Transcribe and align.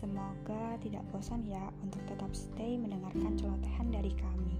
Semoga 0.00 0.80
tidak 0.80 1.04
bosan 1.12 1.44
ya 1.44 1.60
untuk 1.84 2.00
tetap 2.08 2.32
stay 2.32 2.80
mendengarkan 2.80 3.36
celotehan 3.36 3.92
dari 3.92 4.16
kami. 4.16 4.56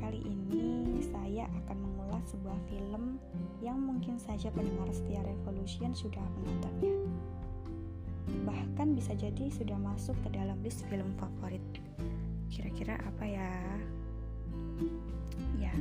Kali 0.00 0.24
ini 0.24 1.04
saya 1.04 1.44
akan 1.60 1.84
mengulas 1.84 2.24
sebuah 2.32 2.56
film 2.72 3.20
yang 3.60 3.76
mungkin 3.76 4.16
saja 4.16 4.48
pendengar 4.56 4.88
setia 4.88 5.20
Revolution 5.20 5.92
sudah 5.92 6.24
menontonnya. 6.40 6.96
Bahkan 8.48 8.96
bisa 8.96 9.12
jadi 9.12 9.52
sudah 9.52 9.76
masuk 9.76 10.16
ke 10.24 10.32
dalam 10.32 10.56
list 10.64 10.80
film 10.88 11.12
favorit. 11.20 11.60
Kira-kira 12.48 12.96
apa 13.04 13.24
ya? 13.28 13.52
Ya, 15.60 15.76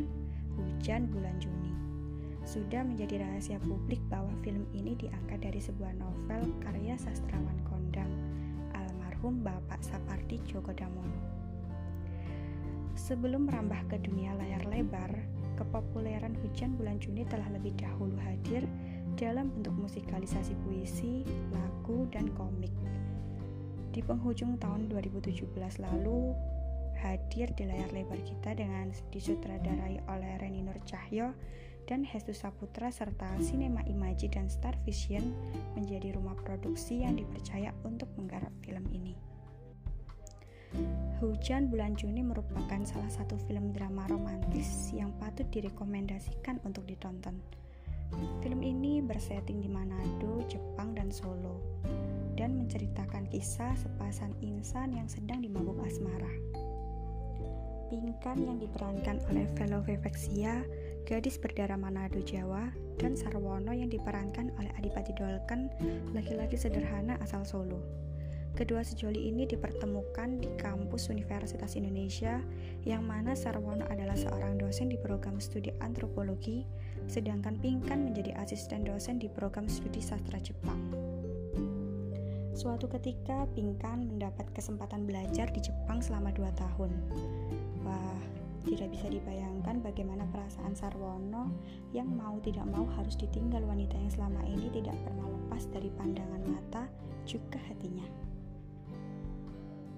Hujan 0.60 1.08
Bulan 1.08 1.40
Juni. 1.40 1.72
Sudah 2.44 2.84
menjadi 2.84 3.24
rahasia 3.24 3.64
publik 3.64 4.04
bahwa 4.12 4.36
film 4.44 4.68
ini 4.76 5.00
diangkat 5.00 5.40
dari 5.40 5.64
sebuah 5.64 5.96
novel 5.96 6.52
karya 6.60 7.00
sastrawan 7.00 7.56
almarhum 8.78 9.42
Bapak 9.42 9.82
Sapardi 9.82 10.38
Djoko 10.46 10.70
Damono. 10.78 11.18
Sebelum 12.94 13.50
merambah 13.50 13.90
ke 13.90 13.98
dunia 14.06 14.38
layar 14.38 14.62
lebar, 14.70 15.10
kepopuleran 15.58 16.38
Hujan 16.46 16.78
Bulan 16.78 17.02
Juni 17.02 17.26
telah 17.26 17.50
lebih 17.50 17.74
dahulu 17.80 18.14
hadir 18.22 18.68
dalam 19.18 19.50
bentuk 19.50 19.74
musikalisasi 19.74 20.54
puisi, 20.62 21.26
lagu, 21.50 22.06
dan 22.14 22.30
komik. 22.38 22.72
Di 23.90 24.06
penghujung 24.06 24.62
tahun 24.62 24.88
2017 24.94 25.50
lalu, 25.82 26.38
hadir 27.00 27.50
di 27.56 27.64
layar 27.66 27.90
lebar 27.96 28.20
kita 28.22 28.54
dengan 28.54 28.92
disutradarai 29.10 30.04
oleh 30.12 30.32
Reni 30.38 30.62
Nur 30.62 30.78
Cahyo 30.86 31.34
dan 31.90 32.06
Hestu 32.06 32.38
Saputra 32.38 32.94
serta 32.94 33.26
Cinema 33.42 33.82
Imaji 33.90 34.30
dan 34.30 34.46
Star 34.46 34.78
Vision 34.86 35.34
menjadi 35.74 36.14
rumah 36.14 36.38
produksi 36.38 37.02
yang 37.02 37.18
dipercaya 37.18 37.74
untuk 37.82 38.06
menggarap 38.14 38.54
film 38.62 38.86
ini. 38.94 39.18
Hujan 41.18 41.74
Bulan 41.74 41.98
Juni 41.98 42.22
merupakan 42.22 42.86
salah 42.86 43.10
satu 43.10 43.42
film 43.50 43.74
drama 43.74 44.06
romantis 44.06 44.94
yang 44.94 45.10
patut 45.18 45.50
direkomendasikan 45.50 46.62
untuk 46.62 46.86
ditonton. 46.86 47.42
Film 48.46 48.62
ini 48.62 49.02
bersetting 49.02 49.58
di 49.58 49.70
Manado, 49.70 50.46
Jepang, 50.46 50.94
dan 50.94 51.10
Solo, 51.10 51.58
dan 52.38 52.54
menceritakan 52.54 53.26
kisah 53.34 53.74
sepasang 53.82 54.34
insan 54.46 54.94
yang 54.94 55.10
sedang 55.10 55.42
dimabuk 55.42 55.82
asmara. 55.82 56.34
Pinkan 57.90 58.46
yang 58.46 58.62
diperankan 58.62 59.18
oleh 59.34 59.50
Velove 59.58 59.98
Vexia 60.06 60.62
gadis 61.10 61.42
berdarah 61.42 61.74
Manado 61.74 62.22
Jawa, 62.22 62.70
dan 63.02 63.18
Sarwono 63.18 63.74
yang 63.74 63.90
diperankan 63.90 64.54
oleh 64.62 64.70
Adipati 64.78 65.10
Dolken, 65.18 65.74
laki-laki 66.14 66.54
sederhana 66.54 67.18
asal 67.26 67.42
Solo. 67.42 67.82
Kedua 68.54 68.86
sejoli 68.86 69.34
ini 69.34 69.50
dipertemukan 69.50 70.38
di 70.38 70.54
kampus 70.62 71.10
Universitas 71.10 71.74
Indonesia, 71.74 72.38
yang 72.86 73.10
mana 73.10 73.34
Sarwono 73.34 73.90
adalah 73.90 74.14
seorang 74.14 74.62
dosen 74.62 74.94
di 74.94 75.02
program 75.02 75.42
studi 75.42 75.74
antropologi, 75.82 76.70
sedangkan 77.10 77.58
Pinkan 77.58 78.06
menjadi 78.06 78.38
asisten 78.38 78.86
dosen 78.86 79.18
di 79.18 79.34
program 79.34 79.66
studi 79.66 80.06
sastra 80.06 80.38
Jepang. 80.38 80.78
Suatu 82.54 82.86
ketika, 82.86 83.50
Pinkan 83.58 84.14
mendapat 84.14 84.46
kesempatan 84.54 85.10
belajar 85.10 85.50
di 85.50 85.64
Jepang 85.64 86.06
selama 86.06 86.30
dua 86.38 86.54
tahun. 86.54 86.92
Wah, 87.82 88.22
tidak 88.68 88.92
bisa 88.92 89.08
dibayangkan 89.08 89.80
bagaimana 89.80 90.28
perasaan 90.28 90.76
Sarwono 90.76 91.52
yang 91.96 92.12
mau 92.12 92.36
tidak 92.44 92.68
mau 92.68 92.84
harus 93.00 93.16
ditinggal 93.16 93.64
wanita 93.64 93.96
yang 93.96 94.12
selama 94.12 94.42
ini 94.44 94.68
tidak 94.74 94.96
pernah 95.08 95.28
lepas 95.28 95.64
dari 95.72 95.90
pandangan 95.96 96.44
mata 96.48 96.84
juga 97.24 97.62
hatinya. 97.70 98.04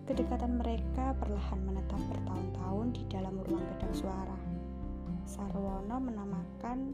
Kedekatan 0.06 0.60
mereka 0.60 1.16
perlahan 1.18 1.62
menetap 1.64 2.02
bertahun-tahun 2.12 2.88
di 2.92 3.04
dalam 3.08 3.38
ruang 3.48 3.64
kedap 3.76 3.94
suara. 3.96 4.40
Sarwono 5.24 5.98
menamakan 6.04 6.92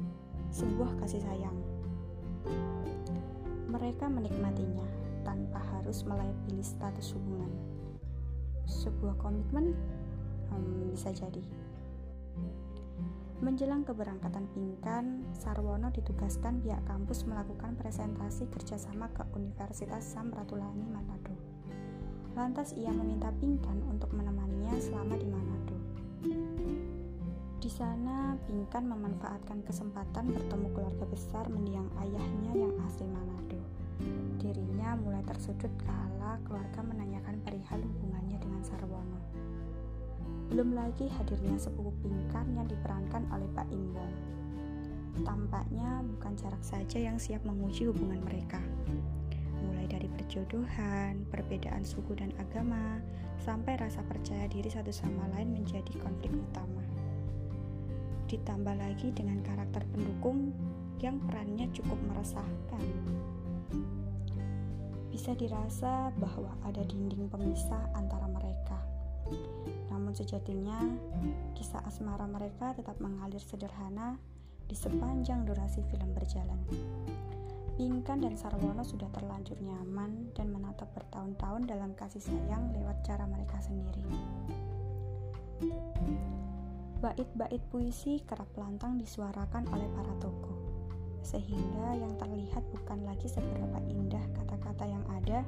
sebuah 0.54 1.02
kasih 1.02 1.24
sayang. 1.26 1.58
Mereka 3.68 4.08
menikmatinya 4.08 4.86
tanpa 5.26 5.60
harus 5.76 6.06
pilih 6.48 6.64
status 6.64 7.18
hubungan. 7.18 7.52
Sebuah 8.68 9.18
komitmen 9.20 9.74
hmm, 10.56 10.96
bisa 10.96 11.12
jadi. 11.12 11.44
Menjelang 13.38 13.86
keberangkatan 13.86 14.50
Pinkan, 14.50 15.22
Sarwono 15.30 15.94
ditugaskan 15.94 16.58
pihak 16.66 16.82
kampus 16.90 17.22
melakukan 17.30 17.78
presentasi 17.78 18.50
kerjasama 18.50 19.14
ke 19.14 19.22
Universitas 19.38 20.10
Samratulangi 20.10 20.90
Manado. 20.90 21.38
Lantas 22.34 22.74
ia 22.74 22.90
meminta 22.90 23.30
Pinkan 23.38 23.86
untuk 23.94 24.10
menemaninya 24.18 24.74
selama 24.82 25.22
di 25.22 25.28
Manado. 25.30 25.78
Di 27.62 27.70
sana, 27.70 28.34
Pinkan 28.50 28.90
memanfaatkan 28.90 29.62
kesempatan 29.70 30.34
bertemu 30.34 30.74
keluarga 30.74 31.06
besar 31.06 31.46
mendiang 31.46 31.94
ayahnya 32.02 32.54
yang 32.58 32.74
asli 32.90 33.06
Manado. 33.06 33.62
Dirinya 34.42 34.98
mulai 34.98 35.22
tersudut 35.30 35.70
kala 35.86 36.42
keluarga 36.42 36.82
menanyakan 36.82 37.38
perihal 37.46 37.86
hubungannya 37.86 38.42
dengan 38.42 38.62
Sarwono. 38.66 39.22
Belum 40.48 40.80
lagi 40.80 41.12
hadirnya 41.12 41.60
sepupu 41.60 41.92
Pinkan 42.00 42.56
yang 42.56 42.72
diperankan 42.72 43.28
oleh 43.36 43.48
Pak 43.52 43.68
Imbong. 43.68 44.14
Tampaknya 45.28 46.00
bukan 46.08 46.40
jarak 46.40 46.64
saja 46.64 47.04
yang 47.04 47.20
siap 47.20 47.44
menguji 47.44 47.92
hubungan 47.92 48.24
mereka. 48.24 48.64
Mulai 49.60 49.92
dari 49.92 50.08
perjodohan, 50.08 51.28
perbedaan 51.28 51.84
suku 51.84 52.16
dan 52.16 52.32
agama, 52.40 53.04
sampai 53.44 53.76
rasa 53.76 54.00
percaya 54.08 54.48
diri 54.48 54.72
satu 54.72 54.94
sama 54.94 55.28
lain 55.36 55.52
menjadi 55.52 55.92
konflik 56.00 56.32
utama. 56.32 56.84
Ditambah 58.32 58.76
lagi 58.80 59.12
dengan 59.12 59.44
karakter 59.44 59.84
pendukung 59.92 60.56
yang 61.04 61.20
perannya 61.28 61.68
cukup 61.76 62.00
meresahkan. 62.08 62.84
Bisa 65.12 65.36
dirasa 65.36 66.14
bahwa 66.16 66.56
ada 66.64 66.88
dinding 66.88 67.28
pemisah 67.28 67.90
antara 67.98 68.32
mereka 68.32 68.78
namun 69.92 70.14
sejatinya, 70.14 70.78
kisah 71.58 71.84
asmara 71.84 72.30
mereka 72.30 72.72
tetap 72.78 72.96
mengalir 73.04 73.42
sederhana 73.42 74.16
di 74.68 74.76
sepanjang 74.76 75.48
durasi 75.48 75.84
film 75.88 76.12
berjalan. 76.16 76.60
Pinkan 77.78 78.26
dan 78.26 78.34
Sarwono 78.34 78.82
sudah 78.82 79.06
terlanjur 79.14 79.60
nyaman 79.62 80.34
dan 80.34 80.50
menatap 80.50 80.90
bertahun-tahun 80.98 81.70
dalam 81.70 81.94
kasih 81.94 82.26
sayang 82.26 82.74
lewat 82.74 83.06
cara 83.06 83.30
mereka 83.30 83.62
sendiri. 83.62 84.02
Bait-bait 86.98 87.62
puisi 87.70 88.26
kerap 88.26 88.50
lantang 88.58 88.98
disuarakan 88.98 89.70
oleh 89.70 89.86
para 89.94 90.14
tokoh, 90.18 90.58
sehingga 91.22 91.94
yang 91.94 92.18
terlihat 92.18 92.66
bukan 92.74 93.06
lagi 93.06 93.30
seberapa 93.30 93.78
indah 93.86 94.26
kata-kata 94.34 94.90
yang 94.90 95.06
ada, 95.14 95.46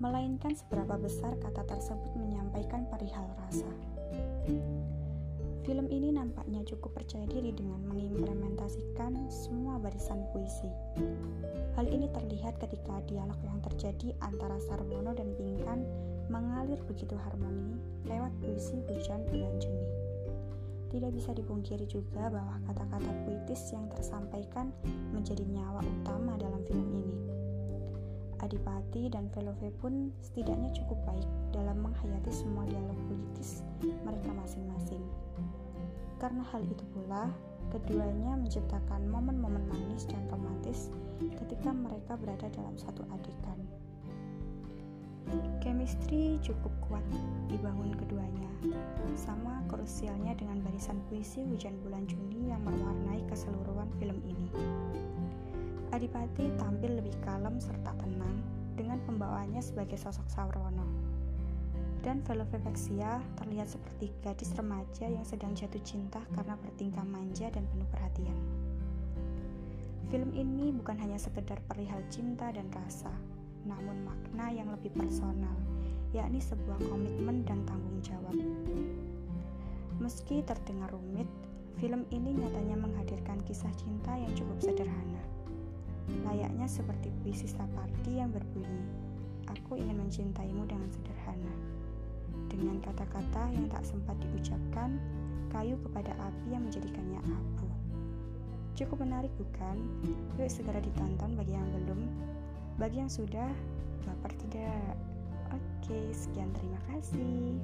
melainkan 0.00 0.56
seberapa 0.56 0.96
besar 0.96 1.36
kata 1.44 1.60
tersebut 1.68 2.16
menyampaikan 2.16 2.88
perihal 2.88 3.28
rasa. 3.44 3.68
Film 5.60 5.86
ini 5.92 6.08
nampaknya 6.08 6.64
cukup 6.64 6.96
percaya 6.96 7.28
diri 7.28 7.52
dengan 7.52 7.84
mengimplementasikan 7.84 9.28
semua 9.28 9.76
barisan 9.76 10.24
puisi. 10.32 10.72
Hal 11.76 11.84
ini 11.84 12.08
terlihat 12.16 12.56
ketika 12.56 13.04
dialog 13.04 13.36
yang 13.44 13.60
terjadi 13.60 14.16
antara 14.24 14.56
Sarwono 14.64 15.12
dan 15.12 15.36
Pinkan 15.36 15.84
mengalir 16.32 16.80
begitu 16.88 17.12
harmoni 17.20 17.76
lewat 18.08 18.32
puisi 18.40 18.80
Hujan 18.88 19.20
Bulan 19.28 19.52
Juni. 19.60 19.88
Tidak 20.90 21.12
bisa 21.12 21.36
dipungkiri 21.36 21.84
juga 21.86 22.32
bahwa 22.32 22.56
kata-kata 22.66 23.12
puitis 23.28 23.68
yang 23.70 23.84
tersampaikan 23.92 24.72
menjadi 25.12 25.44
nyawa 25.44 25.84
utama 25.84 26.40
dalam 26.40 26.64
film. 26.64 26.79
Adipati 28.40 29.12
dan 29.12 29.28
Velove 29.36 29.68
pun 29.84 30.08
setidaknya 30.24 30.72
cukup 30.72 30.96
baik 31.04 31.28
dalam 31.52 31.84
menghayati 31.84 32.32
semua 32.32 32.64
dialog 32.64 32.96
politis 33.04 33.60
mereka 34.00 34.32
masing-masing. 34.32 35.04
Karena 36.16 36.40
hal 36.48 36.64
itu 36.64 36.84
pula, 36.96 37.28
keduanya 37.68 38.40
menciptakan 38.40 39.12
momen-momen 39.12 39.60
manis 39.68 40.08
dan 40.08 40.24
romantis 40.32 40.88
ketika 41.20 41.68
mereka 41.68 42.16
berada 42.16 42.48
dalam 42.48 42.80
satu 42.80 43.04
adegan. 43.12 43.60
Chemistry 45.60 46.40
cukup 46.40 46.72
kuat 46.88 47.04
dibangun 47.52 47.92
keduanya, 47.92 48.50
sama 49.14 49.60
krusialnya 49.68 50.32
dengan 50.34 50.64
barisan 50.64 50.96
puisi 51.12 51.44
Hujan 51.44 51.76
Bulan 51.84 52.08
Juni 52.08 52.48
yang 52.48 52.64
mewarnai 52.64 53.20
keseluruhan 53.28 53.92
film 54.00 54.18
ini. 54.24 54.48
Adipati 55.90 56.50
tampil 56.54 56.98
lebih 57.02 57.14
kalem 57.22 57.58
serta 57.58 57.90
pembawaannya 59.20 59.60
sebagai 59.60 60.00
sosok 60.00 60.24
Saurwono. 60.32 60.88
Dan 62.00 62.24
Velovevexia 62.24 63.20
terlihat 63.36 63.68
seperti 63.68 64.08
gadis 64.24 64.48
remaja 64.56 65.04
yang 65.04 65.20
sedang 65.28 65.52
jatuh 65.52 65.84
cinta 65.84 66.24
karena 66.32 66.56
bertingkah 66.56 67.04
manja 67.04 67.52
dan 67.52 67.68
penuh 67.68 67.84
perhatian. 67.92 68.38
Film 70.08 70.32
ini 70.32 70.72
bukan 70.72 70.96
hanya 70.96 71.20
sekedar 71.20 71.60
perihal 71.68 72.00
cinta 72.08 72.48
dan 72.48 72.72
rasa, 72.72 73.12
namun 73.68 74.08
makna 74.08 74.48
yang 74.48 74.72
lebih 74.72 74.88
personal, 74.96 75.52
yakni 76.16 76.40
sebuah 76.40 76.80
komitmen 76.88 77.44
dan 77.44 77.60
tanggung 77.68 78.00
jawab. 78.00 78.32
Meski 80.00 80.40
terdengar 80.48 80.96
rumit, 80.96 81.28
film 81.76 82.08
ini 82.08 82.40
nyatanya 82.40 82.80
menghadirkan 82.80 83.36
kisah 83.44 83.70
cinta 83.76 84.16
yang 84.16 84.32
cukup 84.32 84.56
sederhana. 84.64 85.20
Layaknya 86.24 86.64
seperti 86.64 87.12
puisi 87.20 87.46
Sapardi 87.46 88.18
yang 88.18 88.32
berbunyi, 88.32 89.09
Aku 89.50 89.74
ingin 89.74 89.98
mencintaimu 89.98 90.62
dengan 90.66 90.86
sederhana. 90.94 91.54
Dengan 92.46 92.78
kata-kata 92.82 93.50
yang 93.50 93.66
tak 93.70 93.82
sempat 93.82 94.14
diucapkan, 94.22 94.98
kayu 95.50 95.74
kepada 95.82 96.14
api 96.18 96.54
yang 96.54 96.62
menjadikannya 96.66 97.18
abu. 97.26 97.66
Cukup 98.78 99.02
menarik 99.02 99.30
bukan? 99.36 99.76
Yuk 100.38 100.48
segera 100.48 100.78
ditonton 100.78 101.34
bagi 101.34 101.52
yang 101.52 101.66
belum. 101.74 102.00
Bagi 102.78 103.02
yang 103.02 103.10
sudah, 103.10 103.50
baper 104.06 104.32
tidak. 104.46 104.94
Oke, 105.50 106.14
sekian 106.14 106.48
terima 106.54 106.80
kasih. 106.94 107.58